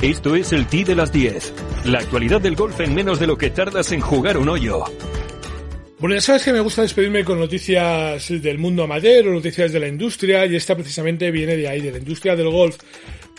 Esto 0.00 0.34
es 0.34 0.52
el 0.54 0.66
T 0.66 0.84
de 0.84 0.94
las 0.94 1.12
10. 1.12 1.52
La 1.84 1.98
actualidad 1.98 2.40
del 2.40 2.56
golf 2.56 2.80
en 2.80 2.94
menos 2.94 3.20
de 3.20 3.26
lo 3.26 3.36
que 3.36 3.50
tardas 3.50 3.92
en 3.92 4.00
jugar 4.00 4.38
un 4.38 4.48
hoyo. 4.48 4.84
Bueno, 5.98 6.14
ya 6.14 6.20
sabes 6.20 6.44
que 6.44 6.52
me 6.52 6.60
gusta 6.60 6.82
despedirme 6.82 7.24
con 7.24 7.40
noticias 7.40 8.28
del 8.28 8.56
mundo 8.56 8.84
amateur 8.84 9.26
o 9.26 9.32
noticias 9.32 9.72
de 9.72 9.80
la 9.80 9.88
industria 9.88 10.46
y 10.46 10.54
esta 10.54 10.76
precisamente 10.76 11.28
viene 11.32 11.56
de 11.56 11.66
ahí, 11.66 11.80
de 11.80 11.90
la 11.90 11.98
industria 11.98 12.36
del 12.36 12.50
golf, 12.50 12.76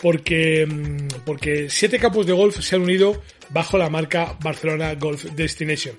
porque, 0.02 0.66
mm, 0.66 1.22
porque 1.24 1.70
siete 1.70 1.98
campos 1.98 2.26
de 2.26 2.34
golf 2.34 2.60
se 2.60 2.76
han 2.76 2.82
unido 2.82 3.22
bajo 3.48 3.78
la 3.78 3.88
marca 3.88 4.36
Barcelona 4.42 4.94
Golf 4.94 5.24
Destination. 5.34 5.94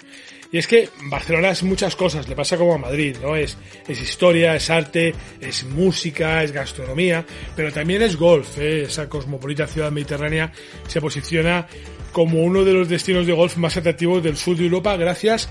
Y 0.51 0.59
es 0.59 0.67
que 0.67 0.89
Barcelona 1.09 1.49
es 1.49 1.63
muchas 1.63 1.95
cosas, 1.95 2.29
le 2.29 2.35
pasa 2.35 2.57
como 2.57 2.75
a 2.75 2.77
Madrid, 2.77 3.15
¿no? 3.23 3.35
Es, 3.35 3.57
es 3.87 3.99
historia, 3.99 4.55
es 4.55 4.69
arte, 4.69 5.15
es 5.39 5.63
música, 5.63 6.43
es 6.43 6.51
gastronomía, 6.51 7.25
pero 7.55 7.71
también 7.71 8.03
es 8.03 8.17
golf, 8.17 8.59
¿eh? 8.59 8.83
Esa 8.83 9.09
cosmopolita 9.09 9.65
ciudad 9.65 9.91
mediterránea 9.91 10.51
se 10.87 11.01
posiciona 11.01 11.65
como 12.11 12.43
uno 12.43 12.63
de 12.63 12.73
los 12.73 12.87
destinos 12.87 13.25
de 13.25 13.33
golf 13.33 13.57
más 13.57 13.77
atractivos 13.77 14.21
del 14.21 14.37
sur 14.37 14.55
de 14.55 14.65
Europa 14.65 14.95
gracias 14.97 15.49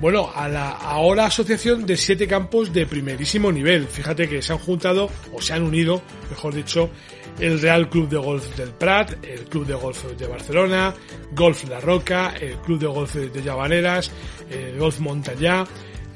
bueno, 0.00 0.30
a 0.34 0.48
la 0.48 0.70
ahora 0.70 1.26
asociación 1.26 1.86
de 1.86 1.96
siete 1.96 2.26
campos 2.26 2.72
de 2.72 2.86
primerísimo 2.86 3.50
nivel. 3.50 3.86
Fíjate 3.86 4.28
que 4.28 4.42
se 4.42 4.52
han 4.52 4.58
juntado, 4.58 5.10
o 5.32 5.40
se 5.40 5.54
han 5.54 5.62
unido, 5.62 6.02
mejor 6.30 6.54
dicho, 6.54 6.90
el 7.38 7.60
Real 7.60 7.88
Club 7.88 8.08
de 8.08 8.16
Golf 8.16 8.56
del 8.56 8.70
Prat, 8.70 9.24
el 9.24 9.44
Club 9.44 9.66
de 9.66 9.74
Golf 9.74 10.04
de 10.04 10.26
Barcelona, 10.26 10.94
Golf 11.32 11.68
La 11.68 11.80
Roca, 11.80 12.34
el 12.40 12.56
Club 12.58 12.78
de 12.78 12.86
Golf 12.86 13.14
de 13.14 13.42
Llavaneras, 13.42 14.10
el 14.50 14.78
Golf 14.78 15.00
Montañá, 15.00 15.64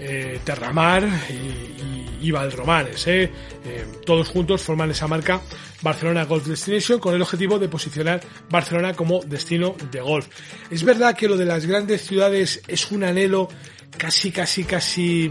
eh, 0.00 0.40
Terramar 0.42 1.07
y, 1.28 2.26
y, 2.26 2.30
Valromanes. 2.30 3.07
Eh. 3.07 3.30
Eh, 3.64 3.87
todos 4.07 4.28
juntos 4.28 4.62
forman 4.62 4.90
esa 4.90 5.07
marca 5.07 5.40
Barcelona 5.83 6.25
Golf 6.25 6.47
Destination 6.47 6.99
con 6.99 7.14
el 7.14 7.23
objetivo 7.23 7.59
de 7.59 7.69
posicionar 7.69 8.21
Barcelona 8.49 8.95
como 8.95 9.21
destino 9.21 9.76
de 9.90 10.00
golf. 10.00 10.26
Es 10.71 10.83
verdad 10.83 11.14
que 11.14 11.28
lo 11.28 11.37
de 11.37 11.45
las 11.45 11.66
grandes 11.66 12.02
ciudades 12.02 12.62
es 12.66 12.90
un 12.90 13.04
anhelo 13.04 13.49
casi, 13.97 14.30
casi, 14.30 14.64
casi 14.64 15.30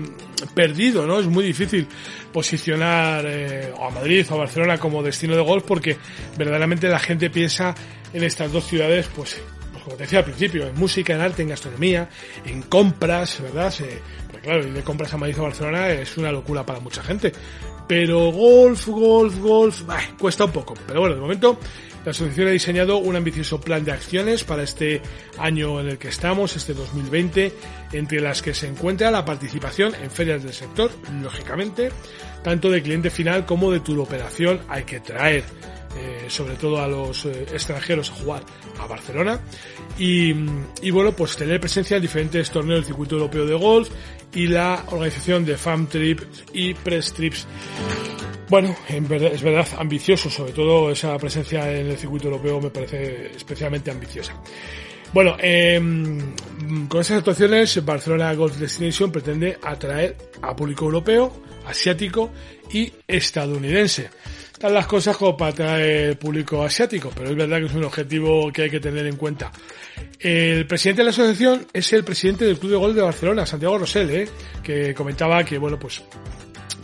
perdido, 0.53 1.05
¿no? 1.07 1.19
Es 1.19 1.25
muy 1.25 1.43
difícil 1.43 1.88
posicionar 2.31 3.25
eh, 3.27 3.73
a 3.79 3.89
Madrid 3.89 4.25
o 4.29 4.35
a 4.35 4.38
Barcelona 4.38 4.77
como 4.77 5.01
destino 5.01 5.35
de 5.35 5.41
golf 5.41 5.63
porque 5.65 5.97
verdaderamente 6.38 6.88
la 6.88 6.99
gente 6.99 7.29
piensa 7.29 7.73
en 8.13 8.23
estas 8.23 8.51
dos 8.51 8.67
ciudades, 8.67 9.07
pues, 9.15 9.41
pues 9.71 9.83
como 9.83 9.95
te 9.95 10.03
decía 10.03 10.19
al 10.19 10.25
principio, 10.25 10.67
en 10.67 10.75
música, 10.75 11.15
en 11.15 11.21
arte, 11.21 11.41
en 11.41 11.49
gastronomía, 11.49 12.09
en 12.45 12.61
compras, 12.63 13.41
¿verdad? 13.41 13.73
Claro, 14.39 14.67
ir 14.67 14.74
de 14.74 14.84
compras 14.84 15.13
a 15.13 15.17
Madrid 15.17 15.38
Barcelona 15.38 15.89
es 15.89 16.17
una 16.17 16.31
locura 16.31 16.65
para 16.65 16.79
mucha 16.79 17.03
gente. 17.03 17.31
Pero 17.88 18.31
golf, 18.31 18.88
golf, 18.88 19.38
golf, 19.39 19.81
cuesta 20.19 20.46
un 20.46 20.51
poco. 20.51 20.75
Pero 20.86 21.00
bueno, 21.00 21.15
de 21.15 21.22
momento 21.22 21.58
la 22.05 22.12
asociación 22.12 22.48
ha 22.48 22.51
diseñado 22.51 22.98
un 22.98 23.15
ambicioso 23.15 23.60
plan 23.60 23.84
de 23.84 23.91
acciones 23.91 24.43
para 24.43 24.63
este 24.63 25.01
año 25.38 25.79
en 25.79 25.89
el 25.89 25.98
que 25.98 26.10
estamos, 26.10 26.55
este 26.55 26.74
2020, 26.74 27.53
entre 27.93 28.22
las 28.22 28.41
que 28.41 28.53
se 28.53 28.67
encuentra 28.67 29.12
la 29.12 29.25
participación 29.25 29.93
en 29.96 30.12
ferias 30.12 30.43
del 30.43 30.53
sector, 30.53 30.91
lógicamente, 31.22 31.91
tanto 32.43 32.69
de 32.69 32.81
cliente 32.81 33.10
final 33.10 33.46
como 33.46 33.72
de 33.72 33.81
operación 33.98 34.62
hay 34.69 34.84
que 34.84 35.00
traer 35.00 35.43
eh, 35.96 36.25
sobre 36.27 36.55
todo 36.55 36.81
a 36.81 36.88
los 36.88 37.25
eh, 37.25 37.46
extranjeros 37.51 38.12
a 38.12 38.13
jugar 38.15 38.43
a 38.79 38.88
Barcelona 38.88 39.39
y, 39.98 40.34
y, 40.81 40.91
bueno 40.91 41.12
pues 41.13 41.36
tener 41.36 41.60
presencia 41.60 41.98
en 41.98 42.01
diferentes 42.01 42.50
torneos 42.51 42.81
del 42.81 42.86
circuito 42.86 43.15
europeo 43.15 43.46
de 43.46 43.55
golf 43.55 43.89
y 44.34 44.48
la 44.48 44.84
organización 44.88 45.46
de 45.46 45.58
Fam 45.58 45.88
Trips 45.88 46.46
y 46.53 46.74
Press 46.74 47.13
Trips 47.13 47.48
bueno, 48.50 48.75
en 48.88 49.08
verdad, 49.08 49.31
es 49.31 49.43
verdad 49.43 49.67
ambicioso, 49.77 50.27
sobre 50.27 50.53
todo 50.53 50.89
esa 50.89 51.15
presencia 51.19 51.72
en 51.72 51.86
el 51.86 51.98
circuito 51.98 52.29
europeo 52.29 52.60
me 52.60 52.72
parece 52.72 53.27
especialmente 53.36 53.91
ambiciosa. 53.91 54.34
Bueno, 55.13 55.38
eh, 55.39 55.79
con 56.88 57.01
esas 57.01 57.19
actuaciones, 57.19 57.84
Barcelona 57.86 58.34
Golf 58.34 58.58
Destination 58.58 59.12
pretende 59.12 59.58
atraer 59.62 60.17
a 60.41 60.55
público 60.55 60.86
europeo, 60.86 61.31
asiático 61.65 62.31
y 62.72 62.91
estadounidense. 63.08 64.10
Están 64.59 64.73
las 64.73 64.87
cosas 64.87 65.15
como 65.15 65.37
para 65.37 65.51
atraer 65.51 66.19
público 66.19 66.65
asiático, 66.65 67.13
pero 67.15 67.29
es 67.29 67.35
verdad 67.37 67.59
que 67.59 67.67
es 67.67 67.73
un 67.73 67.85
objetivo 67.85 68.51
que 68.51 68.63
hay 68.63 68.69
que 68.69 68.81
tener 68.81 69.05
en 69.05 69.15
cuenta. 69.15 69.53
El 70.19 70.67
presidente 70.67 70.99
de 70.99 71.05
la 71.05 71.11
asociación 71.11 71.65
es 71.71 71.93
el 71.93 72.03
presidente 72.03 72.43
del 72.43 72.59
Club 72.59 72.71
de 72.71 72.77
Golf 72.77 72.93
de 72.93 73.01
Barcelona, 73.01 73.45
Santiago 73.45 73.77
Rosell, 73.77 74.09
¿eh? 74.09 74.29
que 74.61 74.93
comentaba 74.93 75.45
que, 75.45 75.57
bueno, 75.57 75.79
pues 75.79 76.03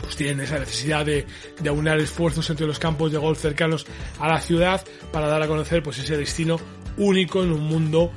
pues 0.00 0.16
tienen 0.16 0.40
esa 0.40 0.58
necesidad 0.58 1.04
de, 1.04 1.26
de, 1.60 1.68
aunar 1.68 1.98
esfuerzos 2.00 2.48
entre 2.48 2.66
los 2.66 2.78
campos 2.78 3.12
de 3.12 3.18
golf 3.18 3.38
cercanos 3.38 3.86
a 4.20 4.26
la 4.26 4.40
ciudad 4.40 4.82
para 5.12 5.26
dar 5.26 5.42
a 5.42 5.46
conocer 5.46 5.82
pues 5.82 5.98
ese 5.98 6.16
destino 6.16 6.58
único 6.96 7.42
en 7.42 7.52
un 7.52 7.60
mundo 7.60 8.10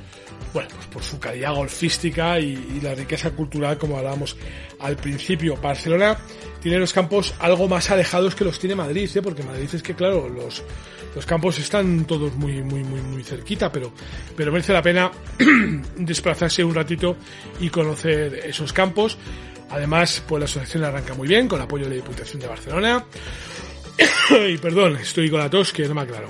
bueno, 0.52 0.68
pues 0.74 0.86
por 0.88 1.02
su 1.02 1.18
calidad 1.18 1.54
golfística 1.54 2.38
y, 2.38 2.80
la 2.82 2.94
riqueza 2.94 3.30
cultural, 3.30 3.78
como 3.78 3.98
hablábamos 3.98 4.36
al 4.80 4.96
principio. 4.96 5.56
Barcelona 5.56 6.18
tiene 6.60 6.78
los 6.78 6.92
campos 6.92 7.34
algo 7.38 7.68
más 7.68 7.90
alejados 7.90 8.34
que 8.34 8.44
los 8.44 8.58
tiene 8.58 8.74
Madrid, 8.74 9.08
¿eh? 9.14 9.22
porque 9.22 9.42
Madrid 9.42 9.68
es 9.72 9.82
que, 9.82 9.94
claro, 9.94 10.28
los, 10.28 10.62
los 11.14 11.26
campos 11.26 11.58
están 11.58 12.04
todos 12.04 12.34
muy, 12.34 12.62
muy, 12.62 12.82
muy, 12.82 13.00
muy 13.00 13.22
cerquita, 13.22 13.70
pero, 13.70 13.92
pero 14.36 14.52
merece 14.52 14.72
la 14.72 14.82
pena 14.82 15.10
desplazarse 15.96 16.64
un 16.64 16.74
ratito 16.74 17.16
y 17.60 17.68
conocer 17.70 18.40
esos 18.44 18.72
campos. 18.72 19.18
Además, 19.70 20.22
pues 20.26 20.40
la 20.40 20.44
asociación 20.46 20.84
arranca 20.84 21.14
muy 21.14 21.28
bien, 21.28 21.46
con 21.46 21.60
el 21.60 21.64
apoyo 21.64 21.84
de 21.84 21.90
la 21.90 21.96
Diputación 21.96 22.40
de 22.40 22.48
Barcelona. 22.48 23.04
y 24.48 24.58
perdón, 24.58 24.96
estoy 24.96 25.30
con 25.30 25.38
la 25.38 25.48
tos 25.48 25.72
que 25.72 25.86
no 25.86 25.94
me 25.94 26.00
aclaro. 26.02 26.26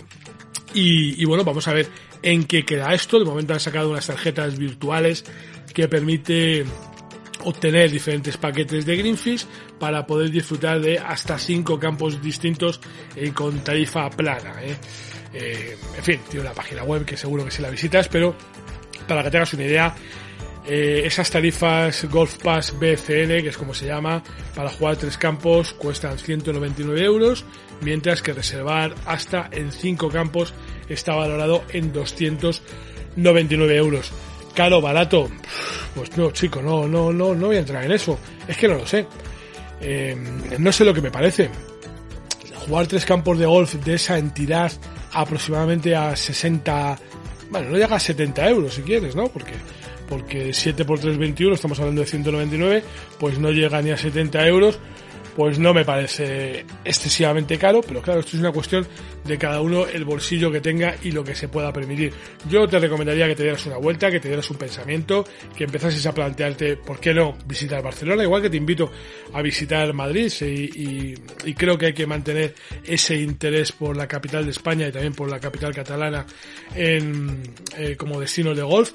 Y, 0.74 1.20
y, 1.20 1.24
bueno, 1.24 1.42
vamos 1.42 1.66
a 1.66 1.72
ver 1.72 1.88
en 2.22 2.44
qué 2.44 2.64
queda 2.64 2.94
esto. 2.94 3.18
De 3.18 3.24
momento 3.24 3.52
han 3.52 3.60
sacado 3.60 3.90
unas 3.90 4.06
tarjetas 4.06 4.58
virtuales 4.58 5.24
que 5.72 5.88
permite 5.88 6.64
obtener 7.44 7.90
diferentes 7.90 8.36
paquetes 8.36 8.84
de 8.84 8.96
Greenfish 8.96 9.46
para 9.78 10.06
poder 10.06 10.30
disfrutar 10.30 10.80
de 10.80 10.98
hasta 10.98 11.38
cinco 11.38 11.78
campos 11.78 12.20
distintos 12.22 12.80
eh, 13.16 13.32
con 13.32 13.60
tarifa 13.64 14.10
plana. 14.10 14.62
¿eh? 14.62 14.76
Eh, 15.32 15.76
en 15.96 16.04
fin, 16.04 16.20
tiene 16.28 16.46
una 16.46 16.54
página 16.54 16.82
web 16.82 17.04
que 17.04 17.16
seguro 17.16 17.44
que 17.44 17.50
si 17.50 17.62
la 17.62 17.70
visitas, 17.70 18.08
pero 18.08 18.34
para 19.06 19.22
que 19.22 19.30
tengas 19.30 19.54
una 19.54 19.64
idea, 19.64 19.94
eh, 20.66 21.02
esas 21.04 21.30
tarifas 21.30 22.04
Golf 22.10 22.36
Pass 22.42 22.78
BCN, 22.78 23.42
que 23.42 23.48
es 23.48 23.56
como 23.56 23.74
se 23.74 23.86
llama, 23.86 24.22
para 24.54 24.68
jugar 24.70 24.96
tres 24.96 25.16
campos 25.16 25.72
cuestan 25.72 26.18
199 26.18 27.02
euros, 27.02 27.44
mientras 27.80 28.22
que 28.22 28.32
reservar 28.32 28.94
hasta 29.06 29.48
en 29.52 29.72
cinco 29.72 30.10
campos 30.10 30.52
está 30.92 31.14
valorado 31.14 31.64
en 31.72 31.92
299 31.92 33.76
euros. 33.76 34.12
Caro, 34.54 34.80
barato, 34.80 35.30
pues 35.94 36.16
no, 36.16 36.30
chico, 36.32 36.60
no, 36.60 36.86
no, 36.88 37.12
no, 37.12 37.34
no 37.34 37.46
voy 37.46 37.56
a 37.56 37.60
entrar 37.60 37.84
en 37.84 37.92
eso. 37.92 38.18
Es 38.46 38.56
que 38.56 38.68
no 38.68 38.74
lo 38.74 38.86
sé. 38.86 39.06
Eh, 39.80 40.16
no 40.58 40.72
sé 40.72 40.84
lo 40.84 40.92
que 40.92 41.00
me 41.00 41.10
parece. 41.10 41.48
Jugar 42.66 42.86
tres 42.86 43.06
campos 43.06 43.38
de 43.38 43.46
golf 43.46 43.74
de 43.74 43.94
esa 43.94 44.18
entidad 44.18 44.70
aproximadamente 45.12 45.96
a 45.96 46.14
60, 46.14 46.98
bueno, 47.50 47.70
no 47.70 47.76
llega 47.78 47.96
a 47.96 48.00
70 48.00 48.48
euros 48.48 48.74
si 48.74 48.82
quieres, 48.82 49.16
¿no? 49.16 49.28
Porque 49.28 49.54
porque 50.10 50.52
7 50.52 50.84
por 50.84 50.98
3, 50.98 51.16
21, 51.16 51.54
estamos 51.54 51.78
hablando 51.78 52.00
de 52.00 52.06
199, 52.08 52.82
pues 53.18 53.38
no 53.38 53.52
llega 53.52 53.80
ni 53.80 53.90
a 53.90 53.96
70 53.96 54.44
euros, 54.48 54.80
pues 55.40 55.58
no 55.58 55.72
me 55.72 55.86
parece 55.86 56.66
excesivamente 56.84 57.56
caro, 57.56 57.80
pero 57.80 58.02
claro, 58.02 58.20
esto 58.20 58.36
es 58.36 58.40
una 58.42 58.52
cuestión 58.52 58.86
de 59.24 59.38
cada 59.38 59.62
uno 59.62 59.86
el 59.86 60.04
bolsillo 60.04 60.52
que 60.52 60.60
tenga 60.60 60.96
y 61.02 61.12
lo 61.12 61.24
que 61.24 61.34
se 61.34 61.48
pueda 61.48 61.72
permitir. 61.72 62.12
Yo 62.50 62.68
te 62.68 62.78
recomendaría 62.78 63.26
que 63.26 63.34
te 63.34 63.44
dieras 63.44 63.64
una 63.64 63.78
vuelta, 63.78 64.10
que 64.10 64.20
te 64.20 64.28
dieras 64.28 64.50
un 64.50 64.58
pensamiento, 64.58 65.24
que 65.56 65.64
empezases 65.64 66.04
a 66.04 66.12
plantearte, 66.12 66.76
¿por 66.76 67.00
qué 67.00 67.14
no 67.14 67.38
visitar 67.46 67.82
Barcelona? 67.82 68.22
Igual 68.22 68.42
que 68.42 68.50
te 68.50 68.58
invito 68.58 68.92
a 69.32 69.40
visitar 69.40 69.90
Madrid 69.94 70.30
y, 70.42 71.14
creo 71.54 71.78
que 71.78 71.86
hay 71.86 71.94
que 71.94 72.06
mantener 72.06 72.54
ese 72.84 73.16
interés 73.16 73.72
por 73.72 73.96
la 73.96 74.06
capital 74.06 74.44
de 74.44 74.50
España 74.50 74.88
y 74.88 74.92
también 74.92 75.14
por 75.14 75.30
la 75.30 75.40
capital 75.40 75.74
catalana 75.74 76.26
eh, 76.74 77.96
como 77.96 78.20
destino 78.20 78.54
de 78.54 78.62
golf 78.62 78.92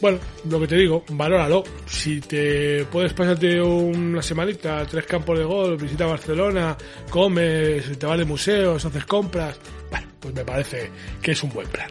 bueno, 0.00 0.18
lo 0.48 0.60
que 0.60 0.66
te 0.66 0.76
digo, 0.76 1.04
valóralo. 1.10 1.64
Si 1.86 2.20
te 2.20 2.84
puedes 2.86 3.12
pasarte 3.12 3.60
una 3.60 4.22
semanita, 4.22 4.84
tres 4.86 5.06
campos 5.06 5.38
de 5.38 5.44
golf, 5.44 5.80
visita 5.80 6.06
Barcelona, 6.06 6.76
comes, 7.10 7.98
te 7.98 8.06
vas 8.06 8.18
de 8.18 8.24
museos, 8.24 8.84
haces 8.84 9.04
compras, 9.04 9.58
bueno, 9.90 10.06
pues 10.20 10.34
me 10.34 10.44
parece 10.44 10.90
que 11.20 11.32
es 11.32 11.42
un 11.42 11.50
buen 11.50 11.68
plan. 11.68 11.90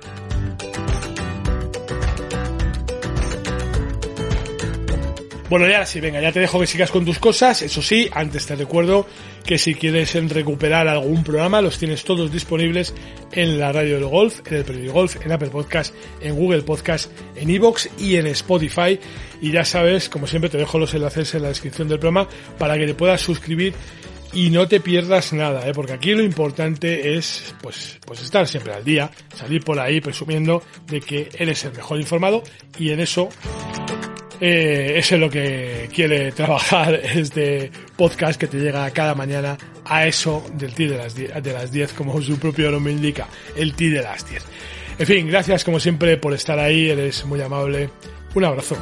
Bueno, 5.49 5.65
ya 5.69 5.85
sí, 5.85 6.01
venga, 6.01 6.19
ya 6.19 6.33
te 6.33 6.41
dejo 6.41 6.59
que 6.59 6.67
sigas 6.67 6.91
con 6.91 7.05
tus 7.05 7.19
cosas. 7.19 7.61
Eso 7.61 7.81
sí, 7.81 8.09
antes 8.11 8.45
te 8.45 8.55
recuerdo 8.57 9.07
que 9.45 9.57
si 9.57 9.75
quieres 9.75 10.13
recuperar 10.29 10.89
algún 10.89 11.23
programa, 11.23 11.61
los 11.61 11.79
tienes 11.79 12.03
todos 12.03 12.33
disponibles 12.33 12.93
en 13.31 13.57
la 13.57 13.71
radio 13.71 13.95
del 13.95 14.07
golf, 14.07 14.41
en 14.45 14.55
el 14.55 14.65
periódico 14.65 14.93
golf, 14.93 15.15
en 15.25 15.31
Apple 15.31 15.49
Podcast, 15.49 15.95
en 16.21 16.35
Google 16.35 16.63
Podcast, 16.63 17.09
en 17.37 17.49
Evox 17.49 17.89
y 17.97 18.17
en 18.17 18.27
Spotify. 18.27 18.99
Y 19.41 19.51
ya 19.51 19.63
sabes, 19.63 20.09
como 20.09 20.27
siempre, 20.27 20.49
te 20.49 20.57
dejo 20.57 20.79
los 20.79 20.93
enlaces 20.93 21.33
en 21.33 21.43
la 21.43 21.47
descripción 21.47 21.87
del 21.87 21.99
programa 21.99 22.27
para 22.57 22.77
que 22.77 22.85
te 22.85 22.93
puedas 22.93 23.21
suscribir 23.21 23.73
y 24.33 24.49
no 24.49 24.67
te 24.67 24.81
pierdas 24.81 25.31
nada, 25.31 25.65
¿eh? 25.65 25.71
porque 25.73 25.93
aquí 25.93 26.13
lo 26.13 26.23
importante 26.23 27.15
es 27.15 27.55
pues, 27.61 27.97
pues 28.05 28.21
estar 28.21 28.45
siempre 28.45 28.73
al 28.73 28.83
día, 28.83 29.09
salir 29.33 29.63
por 29.63 29.79
ahí 29.79 30.01
presumiendo 30.01 30.61
de 30.87 30.99
que 30.99 31.29
eres 31.37 31.63
el 31.63 31.71
mejor 31.71 32.01
informado 32.01 32.43
y 32.77 32.89
en 32.89 32.99
eso 32.99 33.29
eh, 34.39 34.93
eso 34.97 35.15
es 35.15 35.21
lo 35.21 35.29
que 35.29 35.89
quiere 35.93 36.31
trabajar 36.31 36.93
este 37.15 37.71
podcast 37.95 38.39
que 38.39 38.47
te 38.47 38.57
llega 38.57 38.89
cada 38.91 39.15
mañana 39.15 39.57
a 39.85 40.05
eso 40.05 40.45
del 40.53 40.73
TI 40.73 40.87
de 40.87 40.97
las 40.97 41.15
10, 41.15 41.43
de 41.43 41.53
las 41.53 41.71
10 41.71 41.93
como 41.93 42.21
su 42.21 42.37
propio 42.37 42.71
nombre 42.71 42.93
indica, 42.93 43.27
el 43.55 43.73
TI 43.73 43.89
de 43.89 44.01
las 44.01 44.29
10. 44.29 44.43
En 44.99 45.05
fin, 45.05 45.27
gracias 45.27 45.63
como 45.63 45.79
siempre 45.79 46.17
por 46.17 46.33
estar 46.33 46.57
ahí, 46.59 46.89
eres 46.89 47.25
muy 47.25 47.41
amable. 47.41 47.89
Un 48.33 48.43
abrazo. 48.43 48.77